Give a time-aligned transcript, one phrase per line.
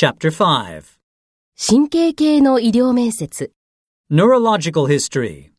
[0.00, 0.84] Chapter 5
[1.56, 3.50] 神経系の医療面接
[4.12, 5.50] Neurological History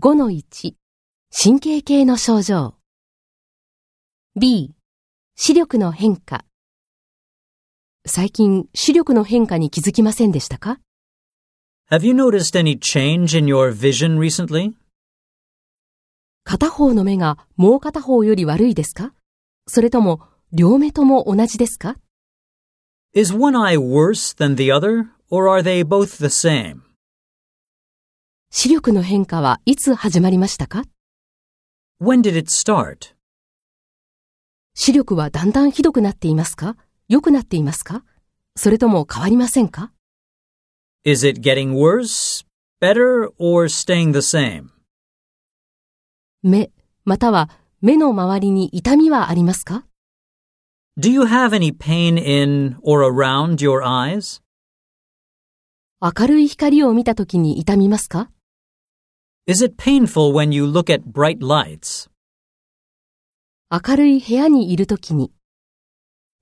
[0.00, 0.72] 5-1
[1.30, 2.76] 神経系の症状
[4.34, 4.74] B
[5.36, 6.46] 視力の変化
[8.06, 10.80] 最近視力の変化に気づきませんでしたか
[11.90, 14.72] Have you noticed any change in your vision recently?
[16.44, 19.12] 片方の目がもう片方より悪いですか
[19.66, 20.22] それとも
[20.54, 21.98] 両目とも同じですか
[23.12, 26.82] Is one eye worse than the other, or are they both the same?
[28.52, 30.84] 視力の変化はいつ始まりましたか
[32.00, 33.16] When did it start?
[34.74, 36.76] 視力はだんだんひどくなっていますか
[37.08, 38.04] 良くなっていますか
[38.54, 39.90] それとも変わりませんか
[41.02, 42.46] Is it getting worse,
[42.80, 44.68] better, or staying the same?
[46.44, 46.70] 目、
[47.04, 49.84] または目の周りに痛みはありますか
[50.99, 54.41] Do you have any pain in or around your eyes?
[56.01, 58.29] 明るい光を見たときに痛みますか
[59.47, 62.09] Is it painful when you look at bright lights?
[63.69, 65.31] 明るい部屋にいるときに、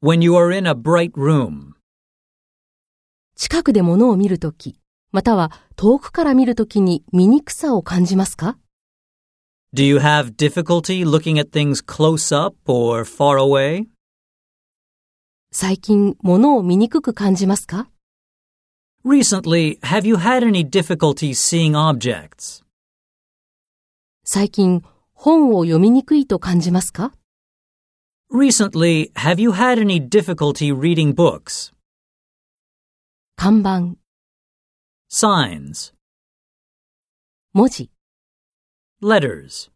[0.03, 1.73] When you are in a bright room?
[3.35, 4.77] 近くで物を見るとき、
[5.11, 8.57] または遠くから見るときに醜さを感じますか
[9.73, 13.87] Do you have difficulty looking at things close up or far away?
[15.50, 17.88] 最近物を見にくく感じますか
[19.02, 22.62] Recently, have you had any difficulty seeing objects?
[24.24, 24.82] 最近
[25.14, 27.12] 本を読みにくいと感じますか
[28.30, 31.72] Recently, have you had any difficulty reading books?
[33.36, 33.96] 看板、
[35.10, 35.94] Signs,
[37.54, 37.90] 文字、
[39.02, 39.70] letters.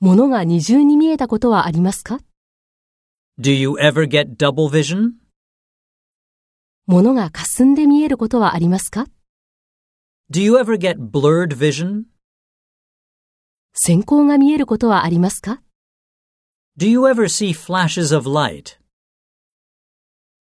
[0.00, 2.18] 物が二重に見えたことはありますか
[3.40, 5.12] Do you ever get double vision?
[6.86, 9.06] 物が霞んで見えることはありますか
[10.28, 12.06] Do you ever get blurred vision?
[13.86, 15.62] 閃光が見えることはありますか
[16.76, 18.80] Do you ever see flashes of light?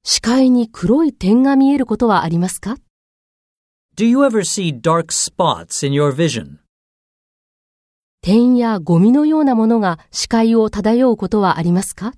[0.03, 2.77] 視界に黒い点が見えることはありますか
[3.95, 6.57] Do you ever see dark spots in your vision?
[8.21, 12.13] 点やゴミのようなものが視界を漂うことはありますか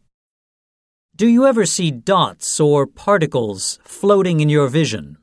[1.19, 5.17] Do you ever see dots or particles floating in your vision?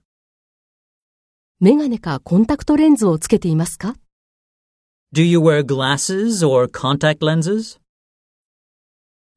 [1.59, 3.97] メガネかコンタクトレンズをつけていますか
[5.15, 7.81] Do you wear glasses or contact lenses?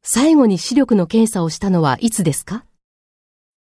[0.04, 2.66] 最後に視力の検査をしたのはいつですか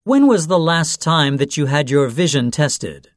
[0.08, 3.12] When was the last time that you had your vision tested?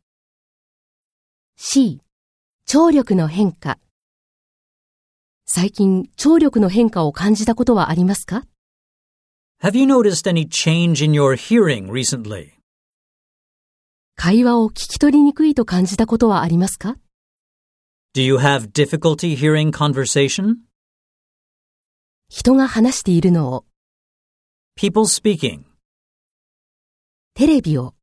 [1.57, 2.03] ?C、
[2.67, 3.79] 聴力の変化。
[5.47, 8.45] 最近、聴力の変化を感じたことはありますか
[9.65, 12.53] Have you noticed any change in your hearing recently?
[14.15, 16.99] 会話を聞き取りにくいと感じたことはありますか
[18.15, 20.57] Do you have difficulty hearing conversation?
[22.29, 23.65] 人が話しているのを、
[24.77, 25.63] People speaking.
[27.33, 27.95] テレビを、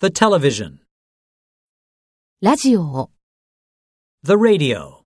[0.00, 0.78] The television.
[2.40, 3.10] ラジオを、
[4.24, 5.02] The radio.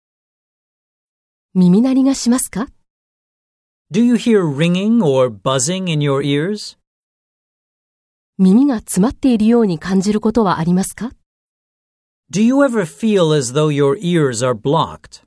[1.55, 2.69] 耳鳴りがしますか
[3.92, 6.78] Do you hear ringing or buzzing in your ears?
[8.38, 11.12] 耳が詰まっているように感じることはありますか
[12.31, 15.24] Do you ever feel as though your ears are blocked?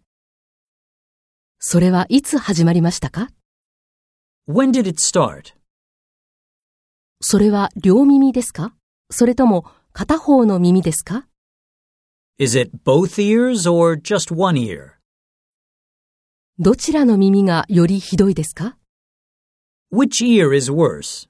[1.60, 3.28] それはいつ始まりましたか
[4.48, 5.54] When did it start?
[7.20, 8.74] それは両耳ですか
[9.10, 11.26] それとも片方の耳ですか
[12.38, 14.98] Is it both ears or just one ear?
[16.59, 18.77] どちらの耳がよりひどいですか
[19.91, 21.27] ？Which ear is worse?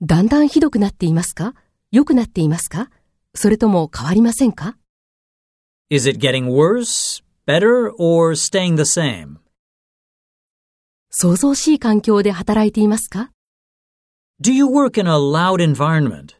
[0.00, 1.54] だんだんひどくなっていますか？
[1.90, 2.90] 良くなっていますか？
[3.34, 4.76] それとも変わりませんか
[5.90, 9.38] ？Is it getting worse, better, or staying the same?
[11.10, 13.30] 想像しい環境で働いていますか
[14.40, 16.36] ？Do you work in a loud environment?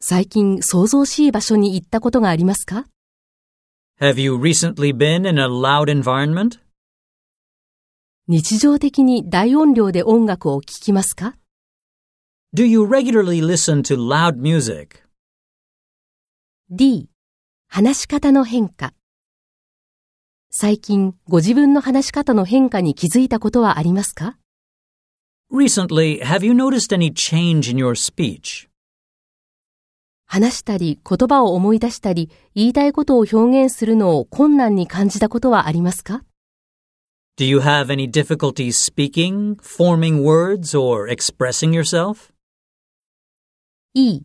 [0.00, 2.86] 最近想像しい場所に行ったことがありますか？
[3.98, 6.58] Have you recently been in a loud environment?
[8.28, 11.34] 日常的に大音量で音楽を聴きますか
[12.54, 15.00] Do you regularly listen to loud music?
[16.70, 17.08] ?D、
[17.68, 18.92] 話し方の変化。
[20.50, 24.36] 最近ご自分の話し方の変化に気づいたことはありますか
[25.50, 28.68] Recently, have you noticed any change in your speech?
[30.36, 36.24] 話したり言葉を思い出したり言いたいことを表現するのを困難に感じたことはありますか
[37.38, 42.32] Do you have any difficulty speaking, forming words, or expressing yourself?
[43.94, 44.24] E、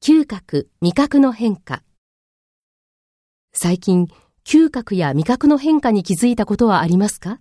[0.00, 1.82] 嗅覚、味覚の変化。
[3.52, 4.06] 最近、
[4.44, 7.40] 嗅覚や味覚の変化に気づいたことはありますか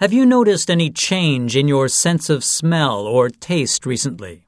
[0.00, 4.43] Have you noticed any change in your sense of smell or taste recently?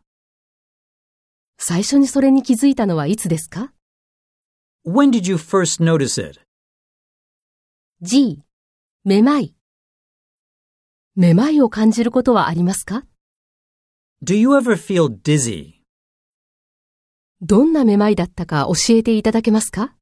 [1.58, 3.73] 最初にそれに気づいたのはいつですか
[4.87, 6.41] When did you first notice it?
[8.03, 8.43] ?G、
[9.05, 9.55] めまい。
[11.17, 13.05] めまいを感じることはありますか
[14.23, 15.76] Do you ever feel dizzy?
[17.41, 19.94] どんなめまいだったか教えていただけますか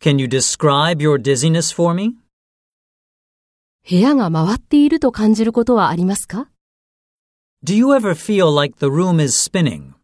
[0.00, 2.16] Can you describe your dizziness for me?
[3.88, 6.48] 部屋が回っていると感じることはありますか
[7.64, 9.94] Do you ever feel like the room is spinning?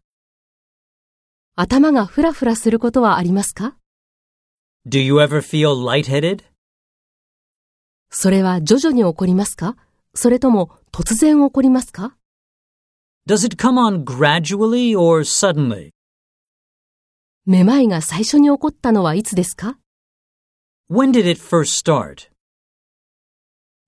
[1.61, 3.75] 頭がふらふらすることはありますか
[4.87, 6.45] Do you ever feel lightheaded?
[8.09, 9.75] それは徐々に起こりますか
[10.15, 12.15] それとも突然起こりますか
[13.27, 15.89] Does it come on gradually or suddenly?
[17.45, 19.77] めまいが最初に起こったのはいつですか
[20.89, 22.29] When did it first start?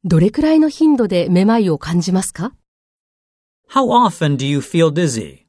[0.03, 2.51] どれくらいの頻度でめまいを感じますか
[3.69, 5.40] How often do you feel dizzy?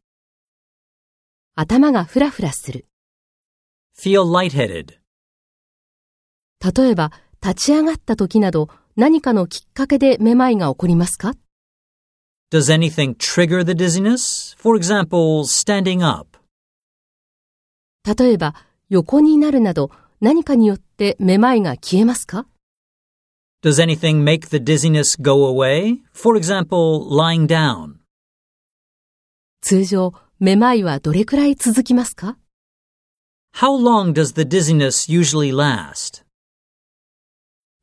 [1.55, 2.87] 頭がふらふらする。
[3.95, 4.95] Feel lightheaded?
[6.65, 7.13] 例えば、
[7.43, 11.35] 立ち上がった時など何かのきっかけでめまいが起こりますか
[12.51, 14.57] Does anything trigger the dizziness?
[14.59, 16.39] For example, standing up.
[18.07, 18.55] 例えば、
[18.89, 19.91] 横になるなど
[20.21, 22.47] 何かによってめまいが消えますか
[23.63, 25.99] Does anything make the dizziness go away?
[26.15, 27.97] For example, lying down.
[29.61, 30.13] 通常、
[30.45, 32.37] めまいはどれくらい続きますか
[33.55, 36.25] How long does the dizziness usually last?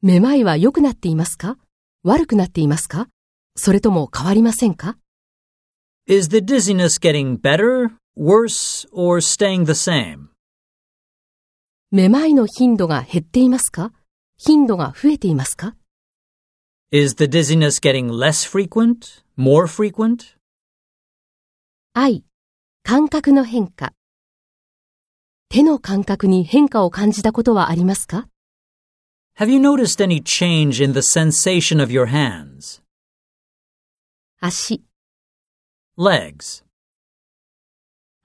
[0.02, 1.58] めまいは良くなっていますか
[2.04, 3.08] 悪くなっていますか
[3.56, 4.98] それとも変わりませんか
[6.06, 10.28] Is the dizziness getting better, worse, or staying the same?
[11.92, 13.94] めまいの頻度が減っていますか
[14.38, 15.78] 頻度が増えていますか
[16.92, 20.36] Is the dizziness getting less frequent, more frequent?
[21.94, 22.26] ?I、
[22.90, 23.94] 感覚の変化。
[25.48, 28.28] 手の感覚に変化を感じたことはありますか
[29.38, 32.82] Have you noticed any change in the sensation of your hands?
[34.42, 34.82] 足、
[36.00, 36.66] Legs,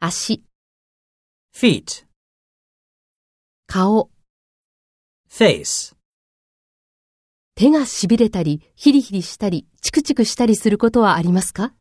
[0.01, 0.43] 足、
[1.55, 2.07] feet,
[3.67, 4.09] 顔、
[5.29, 5.95] face.
[7.55, 11.75] 手が痺れたり、ヒリヒリしたり、チクチクしたりすることはありますか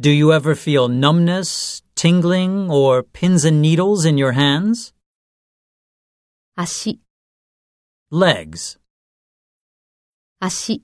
[0.00, 4.92] Do you ever feel numbness, tingling, or pins and needles in your hands?
[6.56, 7.00] 足、
[8.10, 8.78] Legs,
[10.40, 10.82] 足、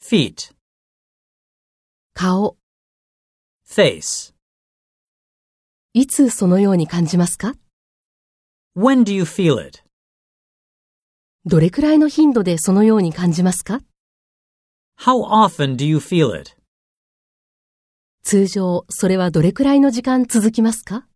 [0.00, 0.54] feet,
[2.14, 2.56] 顔。
[3.66, 4.32] face.
[5.92, 7.54] いつそのように感じますか
[8.76, 9.82] When do you feel it?
[11.44, 13.80] どれくらいの頻度でそのように感じますか
[15.00, 16.56] How often do you feel it?
[18.23, 21.07] 通常、それはどれくらいの時間続きますか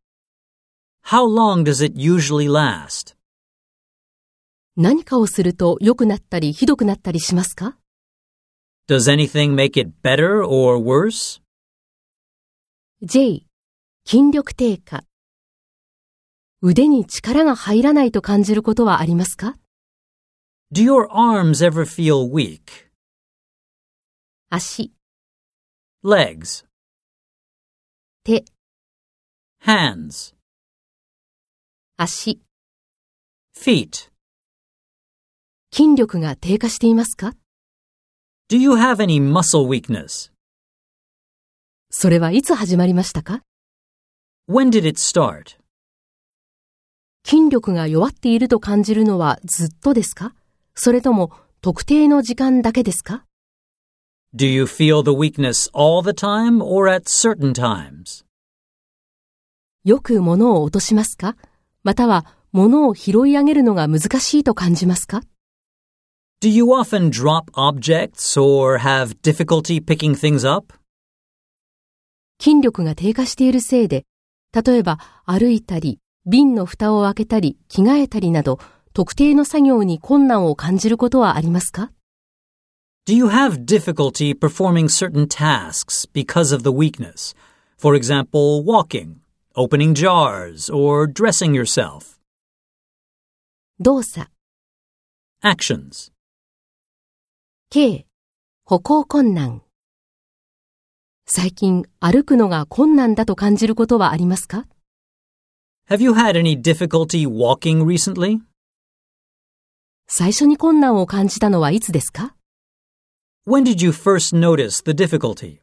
[1.05, 3.15] How long does it usually last?
[4.75, 7.77] 何かをすると良くなったりひどくなったりしますか
[8.89, 11.41] Does anything make it better or worse?
[13.03, 13.45] ?J、
[14.05, 15.03] 筋力低下。
[16.61, 19.57] 腕に力が入らないと感じることはありますか
[20.73, 22.89] Do your arms ever feel weak?
[24.49, 24.91] 足、
[26.03, 26.65] Legs,
[28.27, 28.43] 手、
[29.63, 30.33] hands,
[31.95, 32.41] 足、
[33.55, 34.09] feet.
[35.71, 37.33] 筋力が低下していますか
[38.49, 40.31] ？Do you have any muscle weakness?
[41.91, 43.43] それはいつ始まりましたか
[44.49, 45.59] ？When did it start?
[47.23, 50.33] 筋力が弱っていると感じるのはずっとですか？
[50.73, 53.24] それとも特定の時間だけですか？
[54.35, 58.25] Do you feel the weakness all the time or at certain times?
[59.85, 61.37] よく物を落としますか
[61.83, 65.21] または物を拾い上げるのが難しいと感じますか
[66.41, 70.73] Do you often drop objects or have difficulty picking things up?
[72.41, 74.03] 筋力が低下しているせいで、
[74.53, 78.59] 例えば歩いたり、瓶の蓋を開けたり、着替えたりなど、
[78.91, 81.91] 特定の作業に困難を感じることはありますか
[83.06, 87.34] Do you have difficulty performing certain tasks because of the weakness?
[87.76, 89.20] For example, walking,
[89.56, 92.18] opening jars, or dressing yourself.
[93.80, 94.30] 動作、
[95.42, 96.12] Actions.
[97.70, 98.06] K、
[98.64, 99.62] 歩行困難。
[101.26, 104.66] 最近歩くのが困難だと感じることはありますか
[105.88, 108.40] Have you had any difficulty walking recently?
[110.06, 112.33] 最初に困難を感じたのはいつですか
[113.46, 115.60] When did you first notice the difficulty?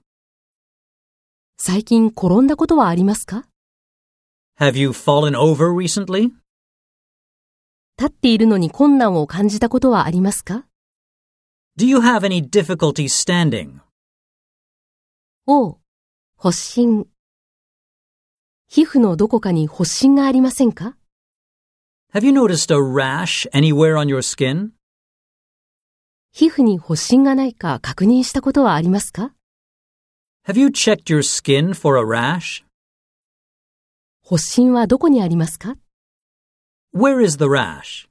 [1.57, 3.47] 最近転んだことはありますか
[4.59, 6.31] Have you fallen over recently?
[7.99, 10.65] 立っているのに困難を感じたことはありますか
[11.77, 13.79] Do you have any difficulty standing?
[15.47, 15.79] O、
[16.37, 17.07] 発疹。
[18.67, 20.97] 皮膚のどこかに発疹がありませんか
[22.13, 24.71] Have you noticed a rash anywhere on your skin?
[26.34, 29.34] 皮膚に発疹がないか確認したことはありますか
[30.48, 32.64] Have you checked your skin for a rash?
[34.26, 35.76] 発疹はどこにありますか
[36.94, 38.08] Where is the rash?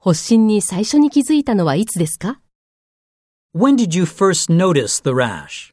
[0.00, 2.40] 発疹に最初に気づいたのはいつですか
[3.54, 5.72] When did you first notice the rash?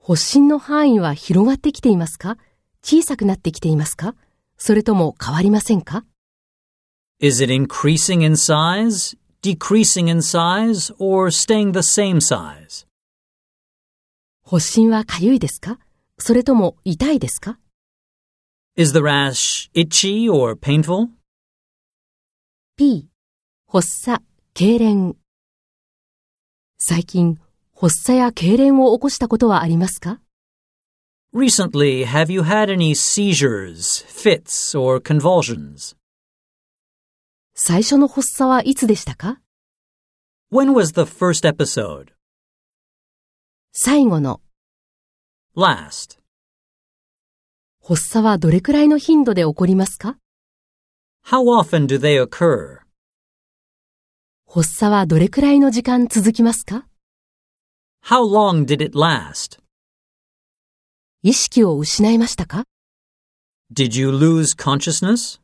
[0.00, 2.38] 発疹の範囲は広がってきていますか
[2.84, 4.14] 小さくなってきていますか
[4.58, 6.04] それとも変わりませんか
[7.20, 12.85] Is it increasing in size, decreasing in size, or staying the same size?
[14.45, 15.79] 発疹はかゆいですか
[16.17, 17.59] それとも痛いですか
[18.75, 21.09] Is the rash itchy or painful?
[22.77, 23.07] ?P、
[23.67, 24.23] 発作、
[24.55, 25.15] 痙攣。
[26.77, 27.37] 最近、
[27.75, 30.19] 発作や痙攣を起こしたことはありますか
[31.33, 35.95] Recently, have you had any seizures, fits, or convulsions?
[37.56, 39.40] 最初の発作はいつでしたか
[40.52, 42.08] When was the first episode?
[43.72, 44.40] 最後の
[45.56, 46.18] Last.
[47.80, 50.16] 発作はどれくらいの頻度で起こりますか
[51.26, 52.80] How often do they occur?
[54.48, 56.86] 発作はどれくらいの時間続きますか
[58.04, 59.60] How long did it last?
[61.22, 62.64] 意識を失いましたか
[63.72, 65.40] Did you lose consciousness?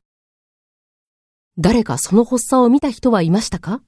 [1.63, 3.83] 誰かその発作を見た人はいましたか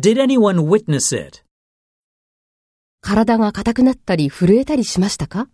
[0.00, 1.44] Did anyone witness it?
[3.00, 5.48] 体が硬くなったり震えたりしましたか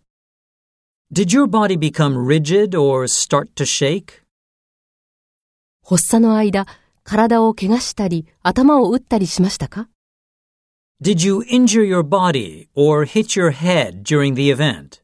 [1.11, 4.21] Did your body become rigid or start to shake?
[5.83, 6.67] 発作の間、
[7.05, 9.89] 体を怪我したり頭を打ったりしましたか
[11.03, 15.01] Did you injure your body or hit your head during the event?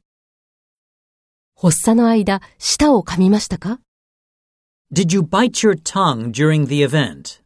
[1.57, 3.81] 発作の間、舌を噛みましたか
[4.95, 7.43] Did you bite your tongue during the event?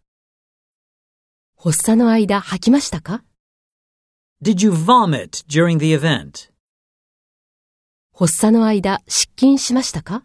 [1.57, 3.25] 発作の間、吐きましたか
[4.45, 6.50] Did you vomit during the event?
[8.14, 10.25] 発作の間、失禁しましたか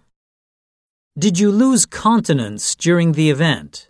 [1.17, 3.89] Did you lose continence during the event?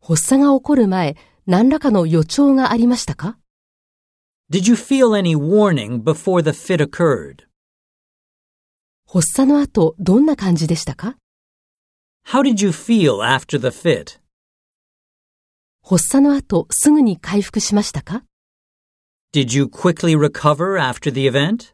[0.00, 1.14] 発作が起こる前、
[1.46, 3.36] 何らかの予兆がありましたか
[4.50, 7.44] Did you feel any warning before the fit occurred?
[9.06, 11.18] 発作の後、どんな感じでしたか
[12.30, 14.18] How did you feel after the fit?
[15.80, 18.24] 発作の後、すぐに回復しましたか
[19.32, 21.72] Did you quickly recover after the event?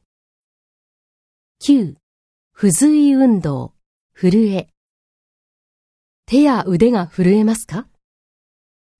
[1.66, 1.94] ?9、
[2.52, 3.72] 不随運動、
[4.14, 4.68] 震え。
[6.26, 7.86] 手や腕が震えますか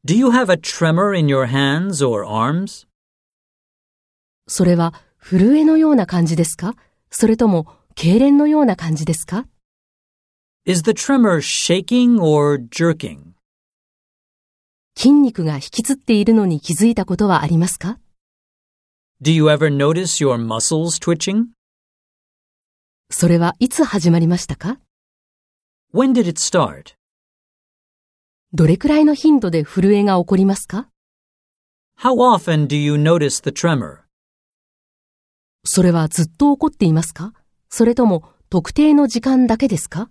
[0.07, 2.87] Do you have a tremor in your hands or arms?
[4.49, 6.77] それは震えのような感じですか
[7.11, 9.47] それとも痙攣のような感じですか
[10.64, 13.33] Is the tremor shaking or jerking?
[14.97, 17.99] 筋肉が引きつっているのに気づいたことはありますか
[19.21, 21.47] Do you ever notice your muscles twitching?
[23.11, 24.78] それはいつ始まりましたか
[25.92, 26.95] When did it start?
[28.52, 30.88] どれくらいの頻度で震えが起こりますか
[31.99, 34.02] How often do you notice the tremor?
[35.64, 37.33] それはずっと起こっていますか
[37.69, 40.09] それとも特定の時間だけですか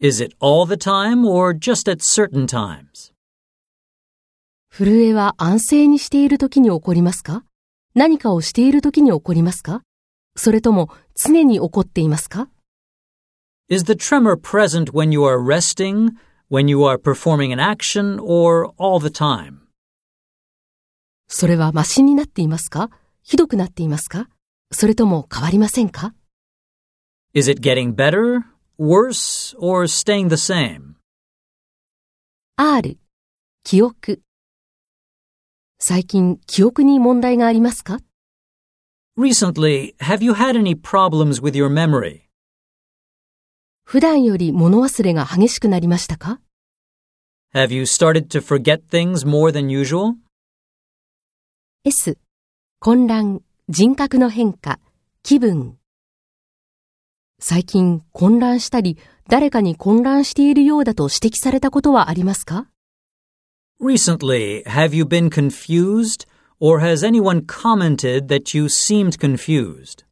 [0.00, 3.12] Is it all the time or just at certain times?
[4.70, 7.44] 震えは安静にしている時に起こりますか
[7.94, 9.82] 何かをしている時に起こりますか
[10.36, 12.48] それとも常に起こっていますか
[13.68, 16.12] Is the tremor present when you are resting,
[16.50, 19.58] when you are performing an action, or all the time?
[21.28, 22.90] それはマシになっていますか
[23.22, 24.28] ひどくなっていますか
[24.72, 26.14] それとも変わりませんか
[27.34, 28.42] Is it getting better,
[28.78, 30.96] worse, or staying the same?
[32.56, 32.96] ?R、
[33.64, 34.22] 記憶。
[35.78, 38.00] 最近、記憶に問題がありますか
[39.18, 42.22] Recently, have you had any problems with your memory?
[43.84, 46.40] 普段より物忘れが激しくなりましたか
[47.52, 50.14] Have you started to forget things more than usual?
[51.84, 52.16] S、
[52.78, 54.78] 混乱、人格の変化、
[55.22, 55.76] 気分。
[57.39, 62.67] 最近混乱したり、誰かに混乱しているようだと指摘されたことはありますか
[63.81, 66.25] Recently, have you been confused?
[66.61, 70.05] Or has anyone commented that you seemed confused?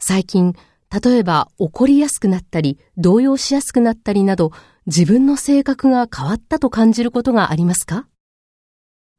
[0.00, 0.54] 最近、
[0.90, 4.52] 例えば怒りやすくなったり、動揺しやすくなったりなど、
[4.86, 8.08] 自分の性格が変わったと感じることがありますか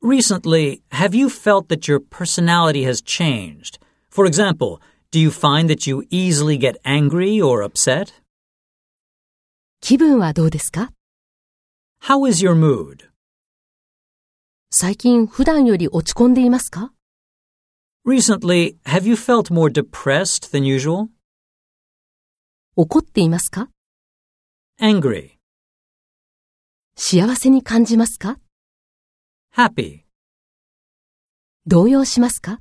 [0.01, 3.77] Recently, have you felt that your personality has changed?
[4.09, 4.79] For example,
[5.10, 8.12] do you find that you easily get angry or upset?
[9.80, 10.90] 気分はどうですか
[12.02, 13.10] How is your mood?
[14.70, 16.92] 最近普段より落ち込んでいますか
[18.06, 21.08] Recently, have you felt more depressed than usual?
[22.76, 23.68] 怒っていますか
[24.80, 25.38] Angry?
[26.96, 28.38] 幸せに感じますか
[29.54, 30.00] Happy?
[31.66, 32.60] 動揺しますか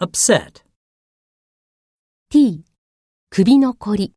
[0.00, 0.64] Upset?
[2.33, 2.63] ?t、
[3.29, 4.15] 首のこり。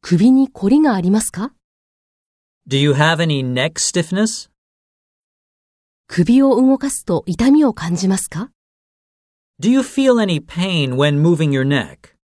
[0.00, 1.52] 首にこりがありますか
[2.68, 4.50] Do you have any neck stiffness?
[6.08, 8.50] 首を動かすと痛みを感じますか
[9.62, 12.15] Do you feel any pain when moving your neck?